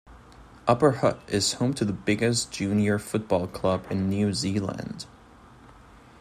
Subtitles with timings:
[0.67, 5.05] Upper Hutt is home to the biggest junior football club in New Zealand.